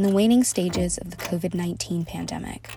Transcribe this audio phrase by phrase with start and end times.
[0.00, 2.70] In the waning stages of the COVID 19 pandemic,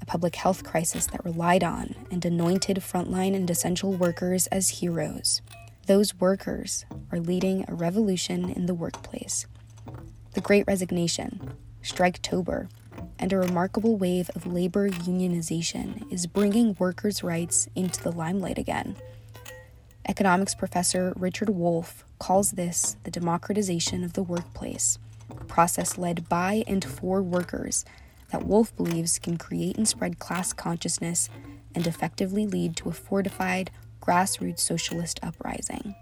[0.00, 5.42] a public health crisis that relied on and anointed frontline and essential workers as heroes,
[5.84, 9.46] those workers are leading a revolution in the workplace.
[10.32, 12.70] The Great Resignation, Striketober,
[13.18, 18.96] and a remarkable wave of labor unionization is bringing workers' rights into the limelight again.
[20.08, 24.98] Economics professor Richard Wolff calls this the democratization of the workplace,
[25.50, 27.84] process led by and for workers
[28.32, 31.28] that Wolff believes can create and spread class consciousness
[31.74, 35.94] and effectively lead to a fortified, grassroots socialist uprising.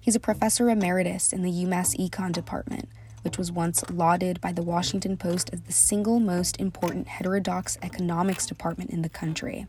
[0.00, 2.88] He's a professor emeritus in the UMass Econ Department
[3.24, 8.46] which was once lauded by the Washington Post as the single most important heterodox economics
[8.46, 9.66] department in the country.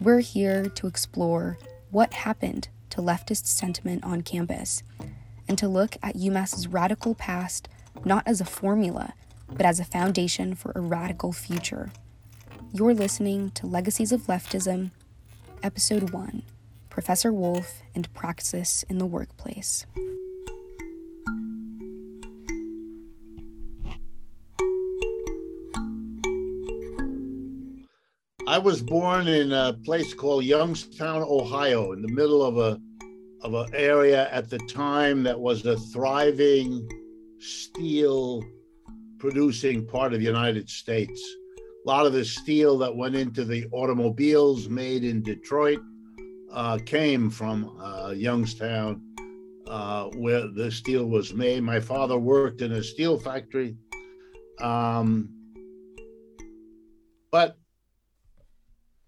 [0.00, 1.58] We're here to explore
[1.92, 4.82] what happened to leftist sentiment on campus
[5.50, 7.68] and to look at UMass's radical past
[8.04, 9.14] not as a formula,
[9.48, 11.90] but as a foundation for a radical future.
[12.72, 14.92] You're listening to Legacies of Leftism,
[15.60, 16.44] Episode 1
[16.88, 19.86] Professor Wolff and Praxis in the Workplace.
[28.46, 32.80] I was born in a place called Youngstown, Ohio, in the middle of a
[33.42, 36.88] of an area at the time that was a thriving
[37.38, 38.42] steel
[39.18, 41.22] producing part of the United States.
[41.84, 45.80] A lot of the steel that went into the automobiles made in Detroit
[46.52, 49.02] uh, came from uh, Youngstown,
[49.66, 51.62] uh, where the steel was made.
[51.62, 53.76] My father worked in a steel factory.
[54.60, 55.30] Um,
[57.30, 57.56] but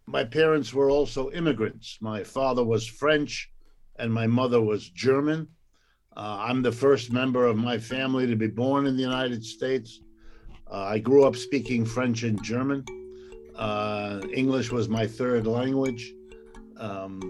[0.07, 1.99] my parents were also immigrants.
[2.01, 3.51] My father was French
[3.97, 5.49] and my mother was German.
[6.17, 10.01] Uh, I'm the first member of my family to be born in the United States.
[10.71, 12.85] Uh, I grew up speaking French and German.
[13.57, 16.13] Uh, English was my third language,
[16.79, 17.21] um,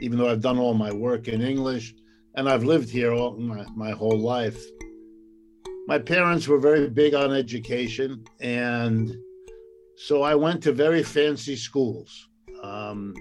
[0.00, 1.94] even though I've done all my work in English.
[2.34, 4.62] And I've lived here all my, my whole life.
[5.86, 9.16] My parents were very big on education and
[9.96, 12.28] so I went to very fancy schools.
[12.62, 13.12] Um,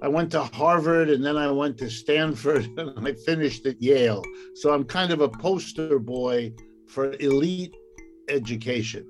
[0.00, 4.22] I went to Harvard and then I went to Stanford and I finished at Yale.
[4.54, 6.52] So I'm kind of a poster boy
[6.86, 7.74] for elite
[8.28, 9.06] education.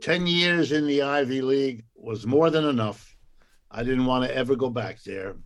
[0.00, 3.14] 10 years in the Ivy League was more than enough.
[3.70, 5.36] I didn't want to ever go back there.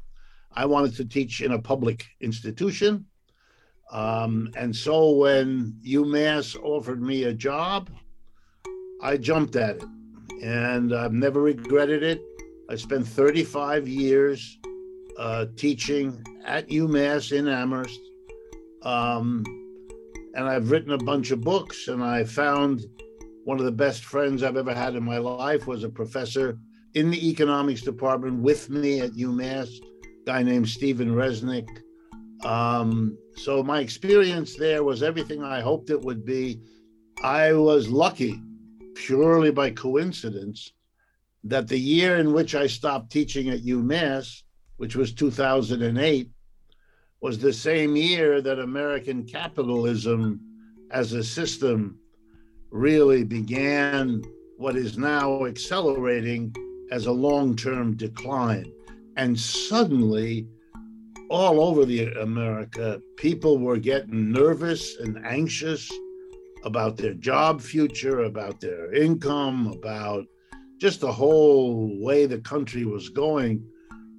[0.52, 3.06] I wanted to teach in a public institution.
[3.90, 7.90] Um, and so when UMass offered me a job,
[9.02, 9.84] I jumped at it
[10.42, 12.22] and I've never regretted it.
[12.70, 14.58] I spent 35 years
[15.18, 18.00] uh, teaching at UMass in Amherst.
[18.82, 19.44] Um,
[20.34, 22.84] and I've written a bunch of books, and I found
[23.44, 26.58] one of the best friends I've ever had in my life was a professor
[26.94, 29.68] in the economics department with me at UMass,
[30.26, 31.68] guy named Stephen Resnick.
[32.44, 36.60] Um, so my experience there was everything I hoped it would be.
[37.22, 38.40] I was lucky
[38.94, 40.72] purely by coincidence
[41.42, 44.42] that the year in which I stopped teaching at UMass,
[44.76, 46.30] which was 2008,
[47.20, 50.40] was the same year that American capitalism
[50.90, 51.98] as a system
[52.70, 54.22] really began
[54.58, 56.54] what is now accelerating
[56.90, 58.70] as a long term decline.
[59.16, 60.46] And suddenly,
[61.30, 65.90] all over the America, people were getting nervous and anxious
[66.64, 70.26] about their job future, about their income, about
[70.78, 73.64] just the whole way the country was going.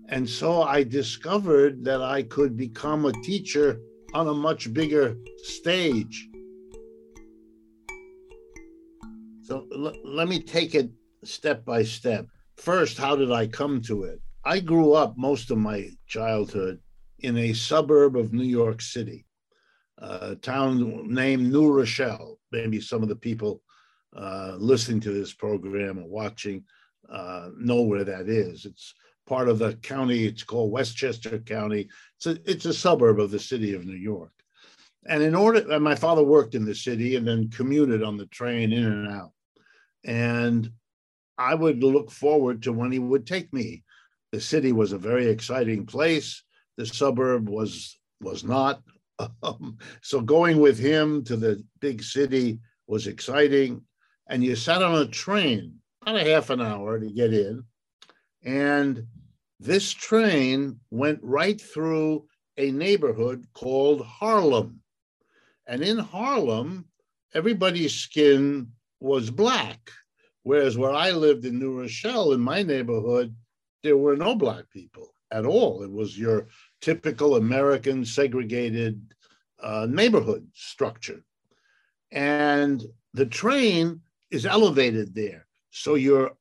[0.10, 3.80] And so I discovered that I could become a teacher
[4.14, 6.30] on a much bigger stage.
[9.44, 10.92] So l- let me take it
[11.24, 12.28] step by step.
[12.58, 14.22] First, how did I come to it?
[14.44, 16.80] I grew up most of my childhood
[17.20, 19.26] in a suburb of New York City
[20.00, 22.40] a town named New Rochelle.
[22.52, 23.62] Maybe some of the people
[24.16, 26.64] uh, listening to this program or watching
[27.10, 28.66] uh, know where that is.
[28.66, 28.94] It's
[29.26, 30.26] part of the county.
[30.26, 31.90] It's called Westchester County.
[32.18, 34.32] It's a, it's a suburb of the city of New York.
[35.08, 38.26] And in order, and my father worked in the city and then commuted on the
[38.28, 39.32] train in and out.
[40.04, 40.70] And
[41.38, 43.84] I would look forward to when he would take me.
[44.32, 46.44] The city was a very exciting place.
[46.78, 48.82] The suburb was was not.
[49.44, 53.82] Um, so going with him to the big city was exciting.
[54.28, 57.64] And you sat on a train, about a half an hour to get in.
[58.46, 59.08] And
[59.60, 62.28] this train went right through
[62.58, 64.82] a neighborhood called Harlem.
[65.68, 66.86] And in Harlem,
[67.34, 69.90] everybody's skin was black.
[70.44, 73.36] Whereas where I lived in New Rochelle, in my neighborhood,
[73.82, 75.82] there were no black people at all.
[75.82, 76.48] It was your
[76.82, 79.02] typical American segregated
[79.60, 81.24] uh, neighborhood structure.
[82.12, 82.84] And
[83.14, 85.48] the train is elevated there.
[85.72, 86.32] So you're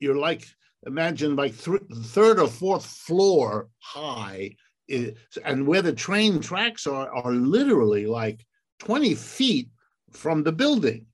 [0.00, 0.44] you're like
[0.86, 4.56] imagine like th- third or fourth floor high
[4.88, 8.44] is, and where the train tracks are are literally like
[8.80, 9.68] 20 feet
[10.10, 11.06] from the building.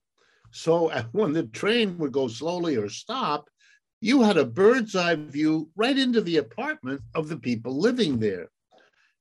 [0.51, 3.49] So when the train would go slowly or stop
[4.01, 8.49] you had a bird's eye view right into the apartment of the people living there.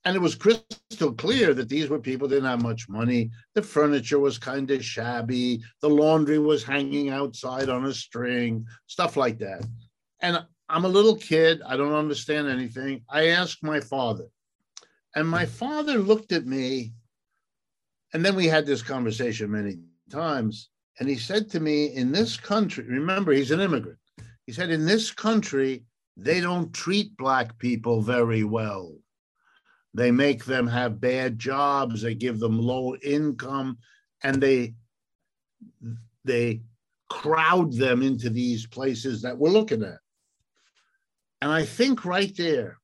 [0.05, 3.31] And it was crystal clear that these were people didn't have much money.
[3.55, 5.61] The furniture was kind of shabby.
[5.81, 9.65] The laundry was hanging outside on a string stuff like that
[10.21, 11.61] and I'm a little kid.
[11.65, 13.03] I don't understand anything.
[13.09, 14.25] I asked my father,
[15.15, 16.93] and my father looked at me.
[18.13, 19.79] And then we had this conversation many
[20.09, 20.69] times.
[20.99, 23.99] And he said to me, In this country, remember, he's an immigrant.
[24.45, 25.83] He said, In this country,
[26.15, 28.95] they don't treat Black people very well.
[29.93, 33.77] They make them have bad jobs, they give them low income,
[34.23, 34.75] and they
[36.23, 36.61] they
[37.09, 39.99] crowd them into these places that we're looking at.
[41.41, 42.77] And I think right there,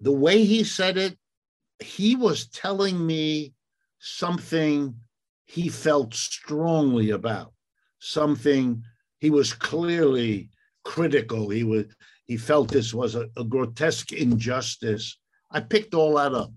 [0.00, 1.16] the way he said it,
[1.78, 3.54] he was telling me
[3.98, 4.94] something
[5.44, 7.52] he felt strongly about,
[8.00, 8.82] something
[9.18, 10.50] he was clearly
[10.84, 11.48] critical.
[11.50, 11.86] He was
[12.24, 15.16] he felt this was a, a grotesque injustice.
[15.50, 16.52] I picked all that up.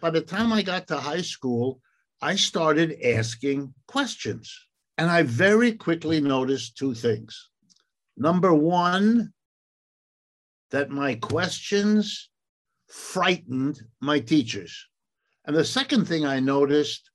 [0.00, 1.80] By the time I got to high school,
[2.20, 4.52] I started asking questions.
[4.98, 7.50] And I very quickly noticed two things.
[8.16, 9.32] Number one,
[10.74, 12.30] that my questions
[12.88, 14.88] frightened my teachers.
[15.44, 17.10] And the second thing I noticed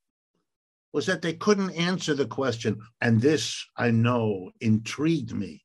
[0.94, 2.80] was that they couldn't answer the question.
[3.02, 5.62] And this, I know, intrigued me.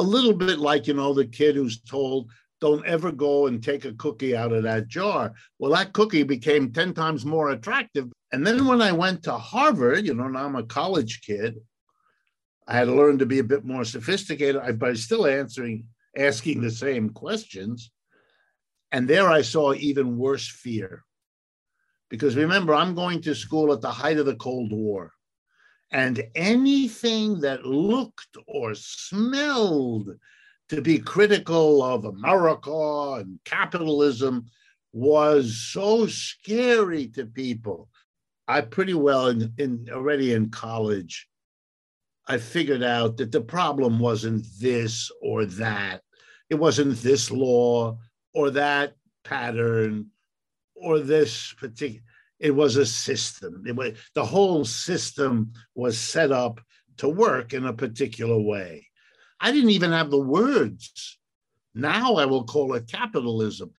[0.00, 3.84] A little bit like, you know, the kid who's told, don't ever go and take
[3.84, 5.32] a cookie out of that jar.
[5.60, 8.10] Well, that cookie became 10 times more attractive.
[8.32, 11.60] And then when I went to Harvard, you know, now I'm a college kid,
[12.66, 15.84] I had to learn to be a bit more sophisticated, but still answering
[16.16, 17.90] asking the same questions.
[18.92, 21.04] And there I saw even worse fear.
[22.08, 25.12] Because remember, I'm going to school at the height of the Cold War.
[25.92, 30.10] And anything that looked or smelled
[30.68, 34.46] to be critical of America and capitalism
[34.92, 37.88] was so scary to people.
[38.46, 41.28] I pretty well in, in already in college
[42.26, 46.02] I figured out that the problem wasn't this or that.
[46.48, 47.98] It wasn't this law
[48.34, 48.94] or that
[49.24, 50.06] pattern
[50.74, 52.02] or this particular.
[52.38, 53.64] It was a system.
[53.66, 56.60] It was, the whole system was set up
[56.98, 58.86] to work in a particular way.
[59.40, 61.18] I didn't even have the words.
[61.74, 63.72] Now I will call it capitalism.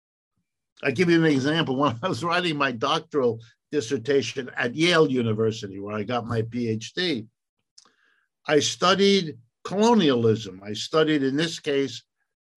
[0.84, 1.76] I give you an example.
[1.78, 3.40] When I was writing my doctoral
[3.72, 7.28] dissertation at Yale University, where I got my PhD,
[8.48, 10.62] I studied colonialism.
[10.64, 12.04] I studied, in this case,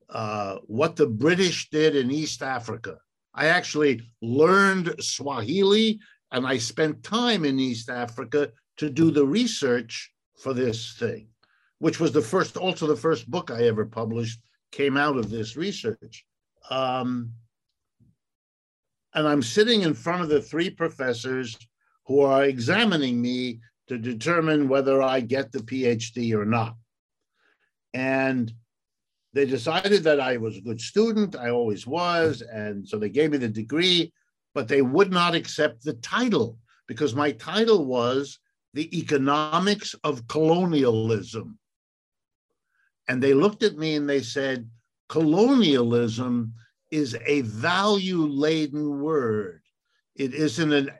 [0.09, 2.99] uh, what the British did in East Africa.
[3.35, 5.99] I actually learned Swahili
[6.31, 11.29] and I spent time in East Africa to do the research for this thing,
[11.79, 14.41] which was the first, also the first book I ever published
[14.73, 16.25] came out of this research.
[16.71, 17.33] Um,
[19.15, 21.57] and I'm sitting in front of the three professors
[22.07, 26.77] who are examining me to determine whether I get the PhD or not.
[27.93, 28.53] And
[29.33, 31.37] they decided that I was a good student.
[31.37, 32.41] I always was.
[32.41, 34.13] And so they gave me the degree,
[34.55, 38.39] but they would not accept the title because my title was
[38.75, 41.59] The Economics of Colonialism.
[43.09, 44.69] And they looked at me and they said,
[45.09, 46.55] colonialism
[46.91, 49.63] is a value laden word.
[50.15, 50.91] It isn't an,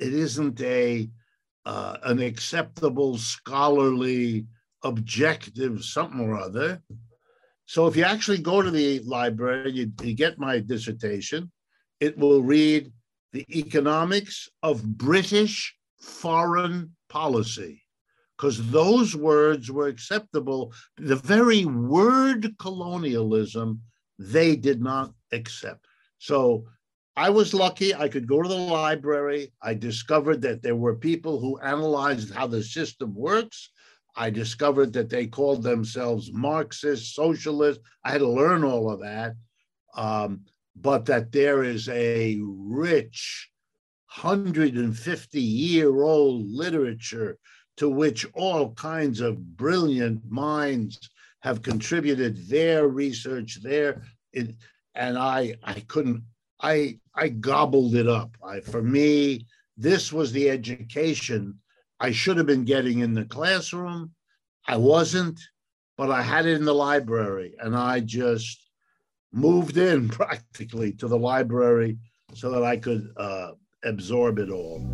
[0.00, 1.08] it isn't a
[1.72, 4.46] uh, an acceptable scholarly
[4.90, 6.70] objective something or other.
[7.66, 11.40] So if you actually go to the library, you, you get my dissertation,
[12.06, 12.82] it will read
[13.36, 15.56] the economics of British
[16.00, 16.76] foreign
[17.18, 17.74] policy,
[18.34, 20.72] because those words were acceptable.
[20.96, 23.68] The very word colonialism,
[24.18, 25.84] they did not accept.
[26.30, 26.38] So
[27.18, 27.92] I was lucky.
[27.92, 29.52] I could go to the library.
[29.60, 33.70] I discovered that there were people who analyzed how the system works.
[34.14, 37.82] I discovered that they called themselves Marxists, socialists.
[38.04, 39.34] I had to learn all of that.
[39.96, 40.42] Um,
[40.76, 43.50] but that there is a rich
[44.14, 47.36] 150 year old literature
[47.78, 51.10] to which all kinds of brilliant minds
[51.40, 54.02] have contributed their research there
[54.94, 56.22] and i i couldn't
[56.60, 58.36] i i gobbled it up.
[58.44, 59.46] I, for me
[59.76, 61.58] this was the education
[62.00, 64.12] i should have been getting in the classroom.
[64.66, 65.40] I wasn't
[65.96, 68.70] but i had it in the library and i just
[69.32, 71.98] moved in practically to the library
[72.34, 73.52] so that i could uh,
[73.84, 74.84] absorb it all.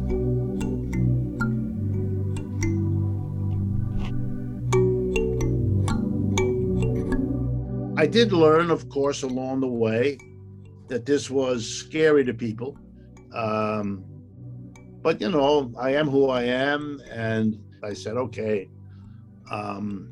[7.97, 10.18] I did learn, of course, along the way
[10.88, 12.78] that this was scary to people.
[13.34, 14.04] Um,
[15.02, 17.00] but, you know, I am who I am.
[17.10, 18.70] And I said, okay,
[19.50, 20.10] um,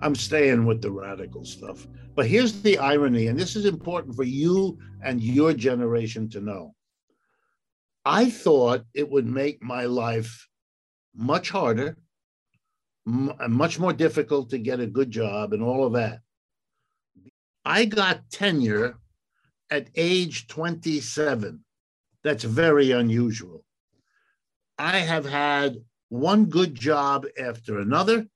[0.00, 1.86] I'm staying with the radical stuff.
[2.14, 6.74] But here's the irony, and this is important for you and your generation to know.
[8.04, 10.48] I thought it would make my life
[11.14, 11.96] much harder,
[13.04, 16.20] much more difficult to get a good job and all of that.
[17.64, 18.98] I got tenure
[19.70, 21.64] at age 27.
[22.24, 23.64] That's very unusual.
[24.78, 28.26] I have had one good job after another,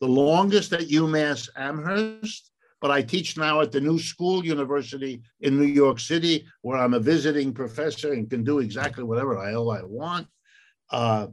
[0.00, 5.58] the longest at UMass Amherst, but I teach now at the New School University in
[5.58, 9.70] New York City, where I'm a visiting professor and can do exactly whatever the hell
[9.70, 10.28] I want.
[10.90, 11.28] Uh,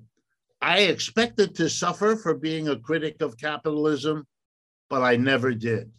[0.61, 4.25] I expected to suffer for being a critic of capitalism,
[4.89, 5.91] but I never did.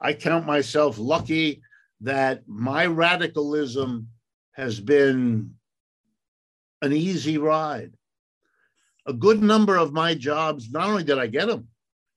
[0.00, 1.60] I count myself lucky
[2.02, 4.08] that my radicalism
[4.52, 5.54] has been
[6.82, 7.92] an easy ride.
[9.06, 11.68] A good number of my jobs, not only did I get them,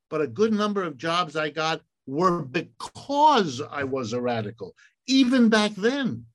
[0.10, 4.76] but a good number of jobs I got were because I was a radical,
[5.08, 6.26] even back then.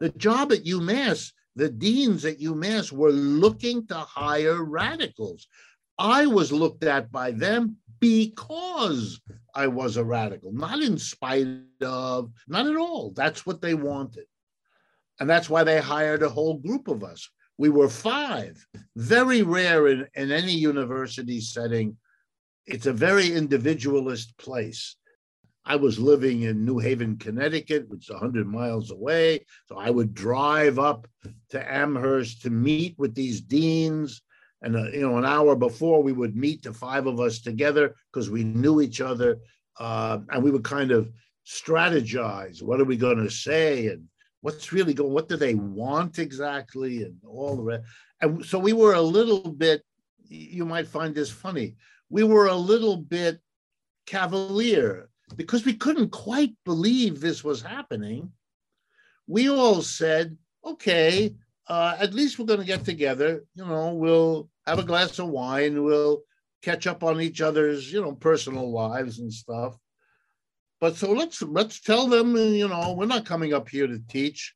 [0.00, 5.48] The job at UMass, the deans at UMass were looking to hire radicals.
[5.98, 9.20] I was looked at by them because
[9.54, 11.48] I was a radical, not in spite
[11.82, 13.12] of, not at all.
[13.14, 14.26] That's what they wanted.
[15.20, 17.28] And that's why they hired a whole group of us.
[17.56, 18.64] We were five,
[18.94, 21.96] very rare in, in any university setting.
[22.66, 24.96] It's a very individualist place.
[25.64, 29.44] I was living in New Haven, Connecticut, which is 100 miles away.
[29.66, 31.06] So I would drive up
[31.50, 34.22] to Amherst to meet with these deans
[34.62, 37.94] and uh, you know an hour before we would meet the five of us together
[38.12, 39.38] because we knew each other
[39.78, 41.10] uh, and we would kind of
[41.46, 44.04] strategize what are we going to say and
[44.42, 47.84] what's really going what do they want exactly and all the rest.
[48.20, 49.82] And so we were a little bit
[50.30, 51.76] you might find this funny
[52.10, 53.38] we were a little bit
[54.06, 55.10] cavalier.
[55.36, 58.32] Because we couldn't quite believe this was happening
[59.26, 61.34] we all said okay
[61.68, 63.44] uh, at least we're going to get together.
[63.54, 65.82] You know, we'll have a glass of wine.
[65.82, 66.22] We'll
[66.62, 69.76] catch up on each other's, you know, personal lives and stuff.
[70.80, 74.54] But so let's let's tell them, you know, we're not coming up here to teach.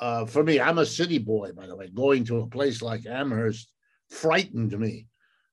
[0.00, 1.88] Uh, for me, I'm a city boy, by the way.
[1.88, 3.70] Going to a place like Amherst
[4.10, 5.06] frightened me.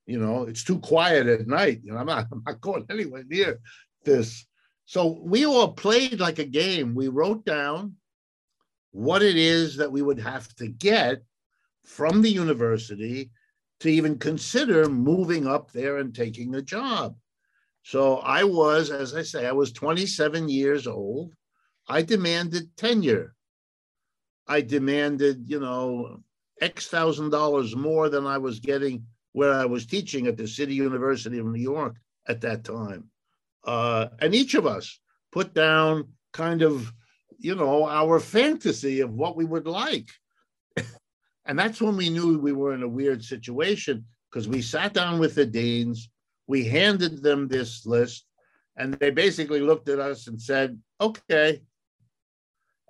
[0.05, 1.81] You know, it's too quiet at night.
[1.83, 3.59] You know, I'm not, I'm not going anywhere near
[4.05, 4.45] this.
[4.85, 6.93] So we all played like a game.
[6.93, 7.95] We wrote down
[8.93, 11.23] what it is that we would have to get
[11.83, 13.31] from the university
[13.81, 17.15] to even consider moving up there and taking a job.
[17.81, 21.33] So I was, as I say, I was 27 years old.
[21.89, 23.35] I demanded tenure.
[24.47, 26.21] I demanded, you know,
[26.61, 30.75] X thousand dollars more than I was getting where I was teaching at the City
[30.75, 31.95] University of New York
[32.27, 33.09] at that time.
[33.65, 34.99] Uh, and each of us
[35.31, 36.93] put down kind of
[37.39, 40.09] you know, our fantasy of what we would like.
[41.45, 45.19] and that's when we knew we were in a weird situation because we sat down
[45.19, 46.09] with the deans,
[46.47, 48.25] we handed them this list,
[48.77, 51.61] and they basically looked at us and said, okay.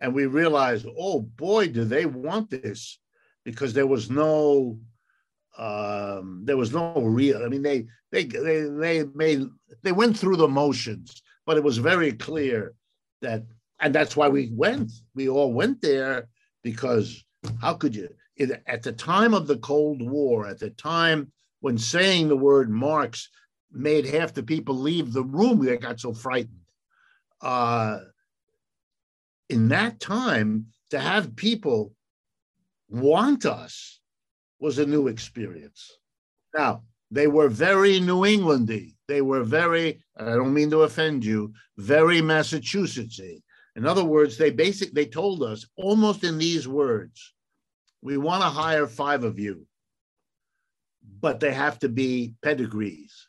[0.01, 2.99] And we realized, oh boy, do they want this?
[3.43, 4.79] Because there was no
[5.57, 9.43] um there was no real i mean they they they they made
[9.83, 12.73] they went through the motions but it was very clear
[13.21, 13.43] that
[13.83, 14.91] and that's why we went.
[15.13, 16.29] We all went there
[16.63, 17.23] because
[17.61, 18.07] how could you?
[18.37, 22.69] It, at the time of the Cold War, at the time when saying the word
[22.69, 23.29] Marx
[23.71, 26.61] made half the people leave the room, they got so frightened.
[27.41, 27.99] Uh,
[29.49, 31.93] in that time, to have people
[32.89, 33.99] want us
[34.59, 35.97] was a new experience.
[36.55, 38.95] Now, they were very New Englandy.
[39.07, 43.42] They were very, I don't mean to offend you, very Massachusettsy.
[43.75, 47.33] In other words, they basic they told us almost in these words,
[48.01, 49.65] we want to hire five of you,
[51.21, 53.27] but they have to be pedigrees.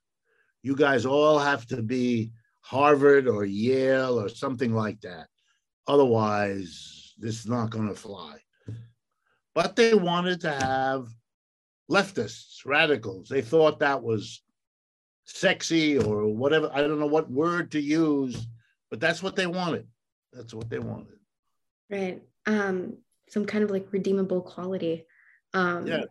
[0.62, 5.28] You guys all have to be Harvard or Yale or something like that.
[5.86, 8.36] Otherwise, this is not going to fly.
[9.54, 11.08] But they wanted to have
[11.90, 13.28] leftists, radicals.
[13.28, 14.42] They thought that was
[15.26, 16.70] sexy or whatever.
[16.72, 18.46] I don't know what word to use,
[18.90, 19.86] but that's what they wanted.
[20.34, 21.18] That's what they wanted.
[21.90, 22.22] Right.
[22.46, 22.98] Um,
[23.28, 25.06] some kind of like redeemable quality.
[25.52, 26.04] Um, yeah.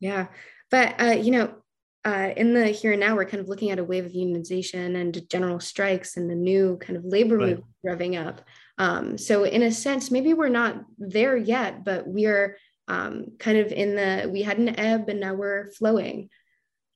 [0.00, 0.26] Yeah.
[0.70, 1.54] But, uh, you know,
[2.04, 4.98] uh, in the here and now, we're kind of looking at a wave of unionization
[4.98, 7.48] and general strikes and the new kind of labor right.
[7.48, 8.40] movement revving up.
[8.78, 12.56] Um, so, in a sense, maybe we're not there yet, but we are
[12.86, 16.30] um, kind of in the, we had an ebb and now we're flowing.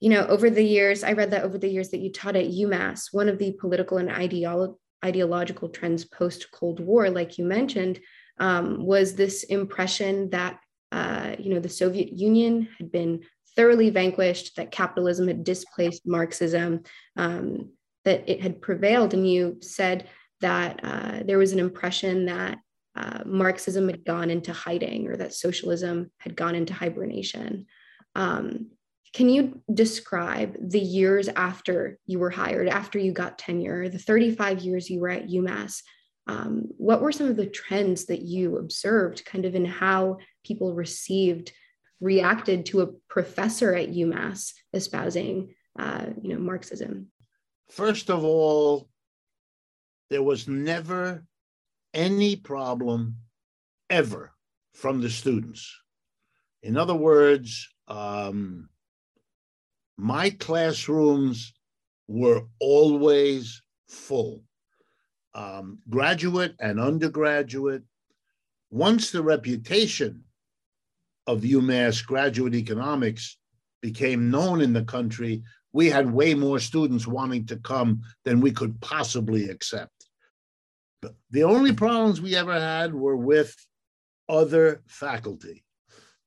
[0.01, 2.51] You know, over the years, I read that over the years that you taught at
[2.51, 8.01] UMass, one of the political and ideolo- ideological trends post Cold War, like you mentioned,
[8.39, 10.59] um, was this impression that,
[10.91, 13.23] uh, you know, the Soviet Union had been
[13.57, 16.83] thoroughly vanquished, that capitalism had displaced Marxism,
[17.17, 17.71] um,
[18.05, 19.15] that it had prevailed.
[19.15, 20.09] And you said
[20.41, 22.59] that uh, there was an impression that
[22.97, 27.67] uh, Marxism had gone into hiding or that socialism had gone into hibernation.
[28.15, 28.71] Um,
[29.13, 34.61] can you describe the years after you were hired, after you got tenure, the 35
[34.61, 35.83] years you were at UMass?
[36.27, 40.75] Um, what were some of the trends that you observed kind of in how people
[40.75, 41.53] received,
[42.01, 47.09] reacted to a professor at UMass espousing, uh, you know, Marxism?
[47.71, 48.89] First of all,
[50.09, 51.25] there was never
[51.93, 53.17] any problem
[53.91, 54.33] ever
[54.75, 55.75] from the students.
[56.63, 58.69] In other words, um,
[59.97, 61.53] my classrooms
[62.09, 64.43] were always full,
[65.35, 67.83] um, graduate and undergraduate.
[68.71, 70.25] Once the reputation
[71.27, 73.39] of UMass graduate economics
[73.81, 78.51] became known in the country, we had way more students wanting to come than we
[78.51, 80.07] could possibly accept.
[81.31, 83.55] The only problems we ever had were with
[84.29, 85.65] other faculty,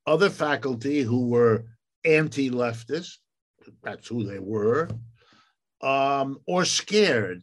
[0.05, 1.65] other faculty who were
[2.03, 3.17] anti leftist,
[3.83, 4.89] that's who they were,
[5.81, 7.41] um, or scared.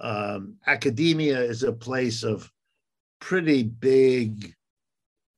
[0.00, 2.50] Um, academia is a place of
[3.20, 4.54] pretty big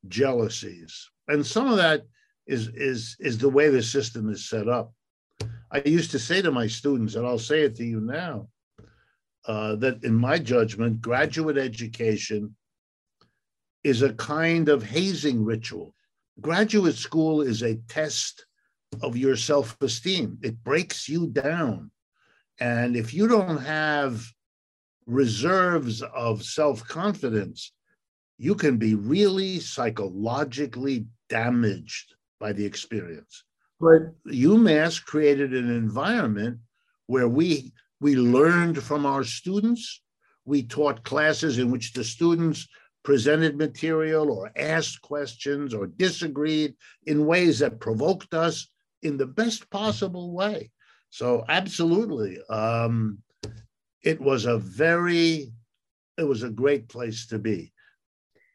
[0.09, 1.11] jealousies.
[1.29, 2.03] And some of that
[2.46, 4.92] is, is, is the way the system is set up.
[5.70, 8.48] I used to say to my students, and I'll say it to you now
[9.46, 12.55] uh, that, in my judgment, graduate education
[13.83, 15.94] is a kind of hazing ritual.
[16.40, 18.46] Graduate school is a test
[19.00, 21.90] of your self esteem, it breaks you down.
[22.61, 24.24] And if you don't have
[25.07, 27.72] reserves of self confidence,
[28.38, 33.44] you can be really psychologically damaged by the experience.
[33.81, 36.59] But UMass created an environment
[37.07, 40.02] where we we learned from our students.
[40.44, 42.66] We taught classes in which the students
[43.05, 46.74] presented material or asked questions or disagreed
[47.07, 48.68] in ways that provoked us
[49.02, 50.70] in the best possible way.
[51.10, 53.18] So, absolutely, um,
[54.02, 55.52] it was a very,
[56.16, 57.72] it was a great place to be.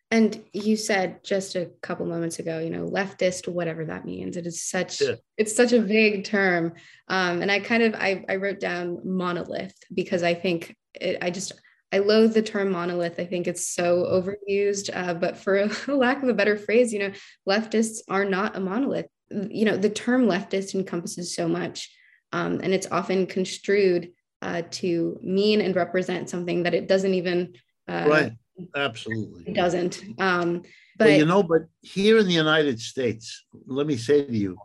[0.09, 4.37] And you said just a couple moments ago, you know, leftist, whatever that means.
[4.37, 5.15] It is such yeah.
[5.37, 6.73] it's such a vague term.
[7.09, 11.29] Um, and I kind of I, I wrote down monolith because I think it, I
[11.29, 11.53] just
[11.91, 13.19] I loathe the term monolith.
[13.19, 14.89] I think it's so overused.
[14.93, 17.11] Uh, but for lack of a better phrase, you know,
[17.47, 19.07] leftists are not a monolith.
[19.29, 21.91] You know, the term leftist encompasses so much,
[22.31, 24.11] um, and it's often construed
[24.41, 27.53] uh, to mean and represent something that it doesn't even
[27.87, 28.33] uh, right
[28.75, 29.43] Absolutely.
[29.47, 30.03] It doesn't.
[30.19, 30.63] Um,
[30.97, 34.57] but well, you know, but here in the United States, let me say to you,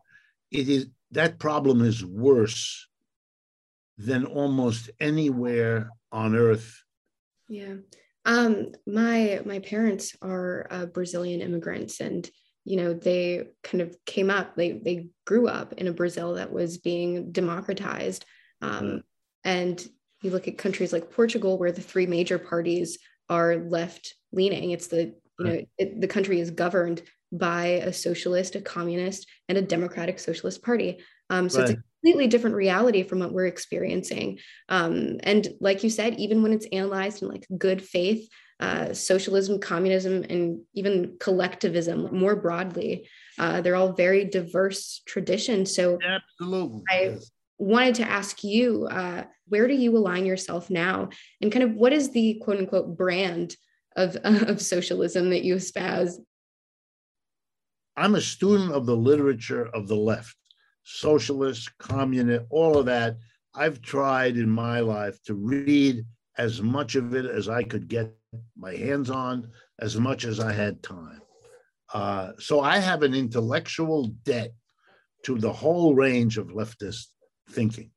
[0.50, 2.88] it is that problem is worse
[3.98, 6.82] than almost anywhere on earth.
[7.48, 7.74] Yeah.
[8.24, 12.28] Um, my my parents are uh, Brazilian immigrants, and
[12.64, 14.54] you know they kind of came up.
[14.56, 18.24] They they grew up in a Brazil that was being democratized,
[18.60, 19.02] um, mm.
[19.44, 19.88] and
[20.22, 22.98] you look at countries like Portugal, where the three major parties
[23.28, 24.70] are left leaning.
[24.70, 29.58] It's the you know it, the country is governed by a socialist, a communist, and
[29.58, 31.00] a democratic socialist party.
[31.30, 31.70] Um, so right.
[31.70, 34.38] it's a completely different reality from what we're experiencing.
[34.68, 38.28] Um, and like you said, even when it's analyzed in like good faith,
[38.60, 45.74] uh, socialism, communism, and even collectivism more broadly, uh, they're all very diverse traditions.
[45.74, 47.18] So absolutely, I
[47.58, 51.10] wanted to ask you uh, where do you align yourself now?
[51.40, 53.56] And kind of what is the quote unquote brand
[53.96, 56.18] of, of socialism that you espouse?
[57.96, 60.34] I'm a student of the literature of the left,
[60.82, 63.18] socialist, communist, all of that.
[63.54, 66.06] I've tried in my life to read
[66.38, 68.16] as much of it as I could get
[68.56, 71.20] my hands on, as much as I had time.
[71.92, 74.52] Uh, so I have an intellectual debt
[75.24, 77.08] to the whole range of leftist
[77.50, 77.90] thinking.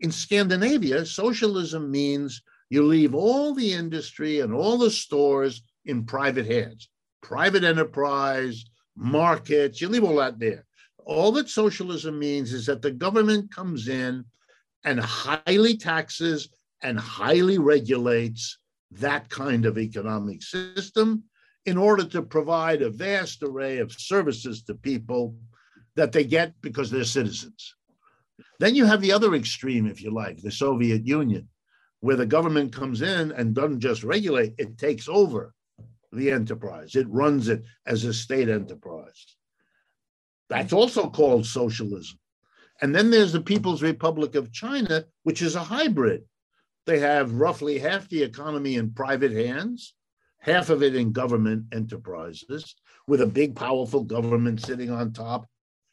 [0.00, 6.46] In Scandinavia, socialism means you leave all the industry and all the stores in private
[6.46, 6.88] hands,
[7.22, 8.64] private enterprise,
[8.96, 10.64] markets, you leave all that there.
[11.06, 14.24] All that socialism means is that the government comes in
[14.84, 16.48] and highly taxes
[16.82, 18.58] and highly regulates
[18.98, 21.24] that kind of economic system
[21.66, 25.34] in order to provide a vast array of services to people
[25.96, 27.74] that they get because they're citizens.
[28.58, 31.48] Then you have the other extreme, if you like, the Soviet Union,
[32.00, 35.54] where the government comes in and doesn't just regulate, it takes over
[36.12, 39.26] the enterprise, it runs it as a state enterprise.
[40.48, 42.18] That's also called socialism.
[42.82, 46.24] And then there's the People's Republic of China, which is a hybrid.
[46.86, 49.94] They have roughly half the economy in private hands,
[50.38, 52.74] half of it in government enterprises,
[53.06, 55.46] with a big, powerful government sitting on top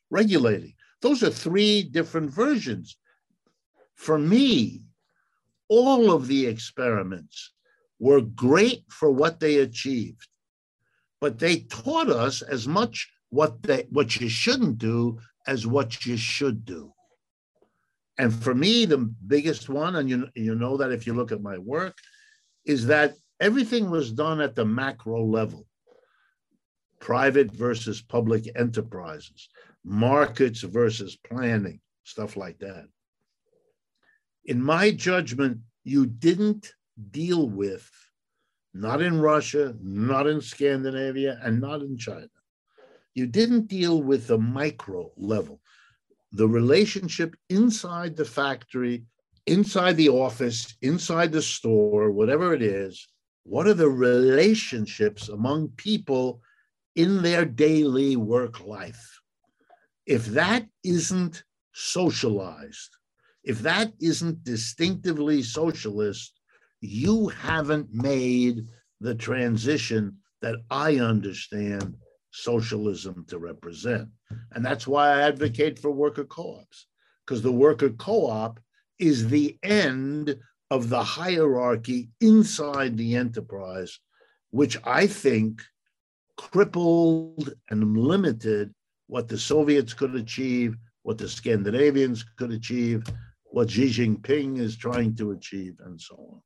[0.10, 0.74] regulating.
[1.02, 2.98] Those are three different versions.
[3.96, 4.84] For me,
[5.68, 7.54] all of the experiments
[8.00, 10.28] were great for what they achieved,
[11.20, 16.18] but they taught us as much what they what you shouldn't do as what you
[16.18, 16.94] should do.
[18.22, 21.42] And for me, the biggest one, and you, you know that if you look at
[21.42, 21.98] my work,
[22.66, 25.66] is that everything was done at the macro level
[27.00, 29.50] private versus public enterprises,
[29.84, 32.86] markets versus planning, stuff like that.
[34.46, 36.76] In my judgment, you didn't
[37.10, 37.90] deal with,
[38.72, 42.30] not in Russia, not in Scandinavia, and not in China.
[43.16, 45.60] You didn't deal with the micro level
[46.32, 49.04] the relationship inside the factory,
[49.48, 53.08] inside the office, inside the store, whatever it is,
[53.44, 56.42] what are the relationships among people
[56.96, 59.20] in their daily work life?
[60.06, 62.96] If that isn't socialized,
[63.44, 66.40] if that isn't distinctively socialist,
[66.82, 68.68] you haven't made
[69.00, 71.96] the transition that I understand
[72.32, 74.10] socialism to represent.
[74.54, 76.88] And that's why I advocate for worker co ops,
[77.26, 78.60] because the worker co op
[79.00, 80.36] is the end
[80.70, 84.00] of the hierarchy inside the enterprise,
[84.52, 85.62] which I think
[86.38, 88.74] crippled and limited
[89.08, 93.04] what the Soviets could achieve, what the Scandinavians could achieve,
[93.44, 96.42] what Xi Jinping is trying to achieve, and so on.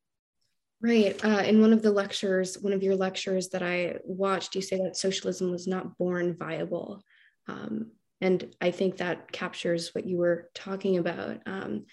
[0.86, 1.20] Right.
[1.26, 4.78] Uh, in one of the lectures, one of your lectures that I watched, you say
[4.84, 7.02] that socialism was not born viable.
[7.48, 11.40] Um, and I think that captures what you were talking about.
[11.48, 11.86] Um,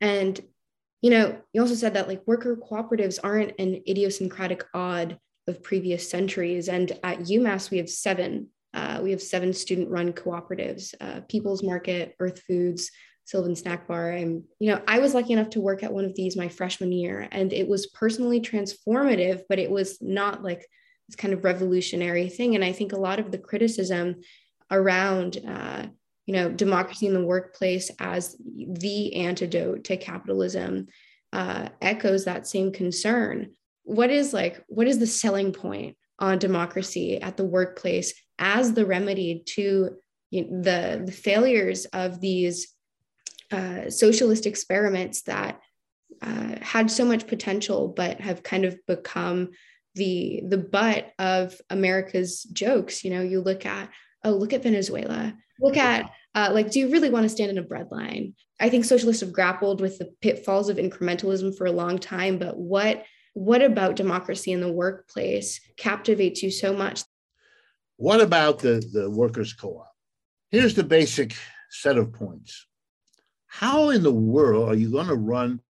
[0.00, 0.40] and,
[1.02, 6.08] you know, you also said that like worker cooperatives aren't an idiosyncratic odd of previous
[6.08, 6.70] centuries.
[6.70, 8.48] And at UMass, we have seven.
[8.72, 12.90] Uh, we have seven student run cooperatives uh, People's Market, Earth Foods,
[13.28, 14.12] Sylvan Snack Bar.
[14.12, 16.92] I'm, you know, I was lucky enough to work at one of these my freshman
[16.92, 20.66] year, and it was personally transformative, but it was not like
[21.08, 22.54] this kind of revolutionary thing.
[22.54, 24.22] And I think a lot of the criticism
[24.70, 25.88] around, uh,
[26.24, 30.86] you know, democracy in the workplace as the antidote to capitalism
[31.34, 33.52] uh, echoes that same concern.
[33.82, 38.86] What is like, what is the selling point on democracy at the workplace as the
[38.86, 39.98] remedy to
[40.30, 42.74] you know, the, the failures of these
[43.50, 45.60] uh, socialist experiments that
[46.22, 49.50] uh, had so much potential but have kind of become
[49.94, 53.04] the the butt of America's jokes.
[53.04, 53.90] You know, you look at
[54.24, 57.58] oh look at Venezuela, look at uh, like do you really want to stand in
[57.58, 58.34] a breadline?
[58.60, 62.56] I think socialists have grappled with the pitfalls of incrementalism for a long time, but
[62.56, 67.02] what what about democracy in the workplace captivates you so much?
[67.96, 69.92] What about the, the workers' co-op?
[70.50, 71.36] Here's the basic
[71.70, 72.66] set of points.
[73.48, 75.60] How in the world are you going to run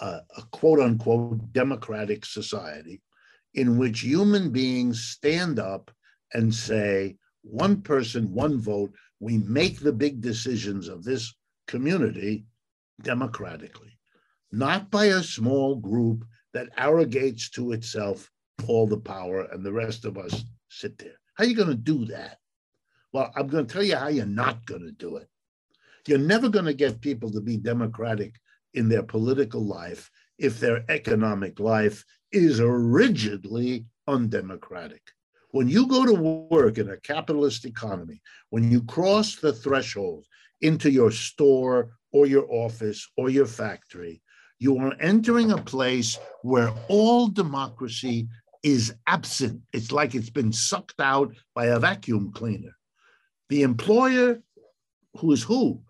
[0.00, 3.02] a, a quote unquote democratic society
[3.54, 5.90] in which human beings stand up
[6.32, 11.34] and say, one person, one vote, we make the big decisions of this
[11.66, 12.44] community
[13.02, 13.98] democratically,
[14.52, 18.30] not by a small group that arrogates to itself
[18.66, 21.18] all the power and the rest of us sit there.
[21.34, 22.38] How are you going to do that?
[23.12, 25.28] Well, I'm going to tell you how you're not going to do it.
[26.06, 28.34] You're never going to get people to be democratic
[28.74, 35.02] in their political life if their economic life is rigidly undemocratic.
[35.52, 40.26] When you go to work in a capitalist economy, when you cross the threshold
[40.60, 44.20] into your store or your office or your factory,
[44.58, 48.28] you are entering a place where all democracy
[48.62, 49.60] is absent.
[49.72, 52.76] It's like it's been sucked out by a vacuum cleaner.
[53.48, 54.42] The employer,
[55.18, 55.82] who is who?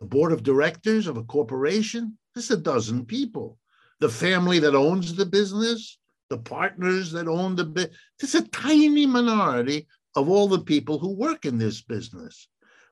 [0.00, 2.18] The board of directors of a corporation?
[2.36, 3.58] Is a dozen people.
[4.00, 5.98] The family that owns the business,
[6.30, 7.96] the partners that own the business.
[8.20, 12.48] Is a tiny minority of all the people who work in this business.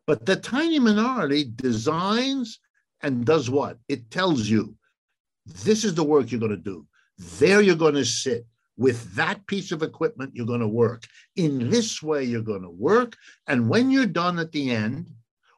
[0.07, 2.61] But the tiny minority designs
[3.03, 3.79] and does what?
[3.88, 4.77] It tells you
[5.65, 6.87] this is the work you're going to do.
[7.19, 8.47] There you're going to sit.
[8.77, 11.05] With that piece of equipment, you're going to work.
[11.37, 13.17] In this way, you're going to work.
[13.47, 15.11] And when you're done at the end,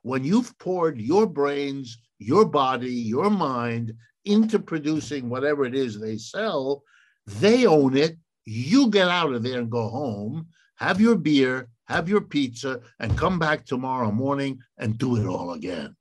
[0.05, 3.95] when you've poured your brains, your body, your mind
[4.27, 6.83] into producing whatever it is they sell,
[7.27, 8.19] they own it.
[8.45, 13.17] You get out of there and go home, have your beer, have your pizza, and
[13.17, 15.97] come back tomorrow morning and do it all again.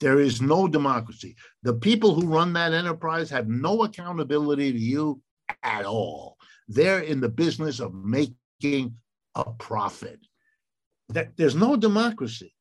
[0.00, 1.36] There is no democracy.
[1.62, 5.22] The people who run that enterprise have no accountability to you
[5.62, 6.36] at all.
[6.66, 8.96] They're in the business of making
[9.36, 10.18] a profit.
[11.10, 12.55] That there's no democracy.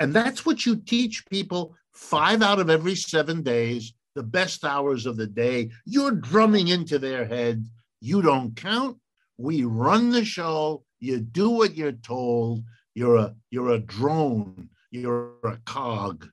[0.00, 5.06] And that's what you teach people five out of every seven days, the best hours
[5.06, 5.70] of the day.
[5.84, 7.66] You're drumming into their head.
[8.00, 8.98] You don't count.
[9.36, 10.84] We run the show.
[11.00, 12.62] You do what you're told.
[12.94, 14.70] You're a you're a drone.
[14.90, 16.28] You're a cog.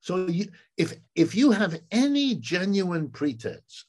[0.00, 3.84] So you, if if you have any genuine pretense,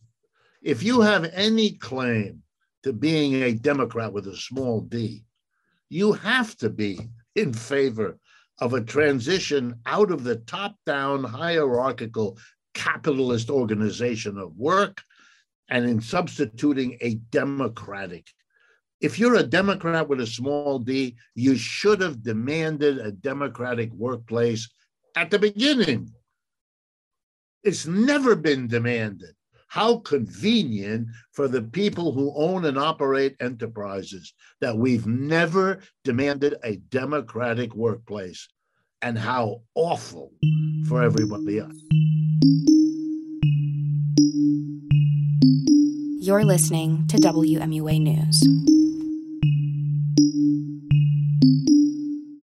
[0.62, 2.43] if you have any claim
[2.84, 5.24] to being a Democrat with a small d,
[5.89, 7.00] you have to be
[7.36, 8.17] in favor
[8.62, 12.38] of a transition out of the top-down hierarchical
[12.74, 15.02] capitalist organization of work
[15.69, 18.26] and in substituting a democratic
[19.02, 24.69] if you're a Democrat with a small d, you should have demanded a democratic workplace
[25.15, 26.13] at the beginning.
[27.63, 29.36] It's never been demanded.
[29.69, 36.77] How convenient for the people who own and operate enterprises that we've never demanded a
[36.89, 38.47] democratic workplace,
[39.03, 40.32] and how awful
[40.88, 41.77] for everybody else.
[46.19, 48.79] You're listening to WMUA News.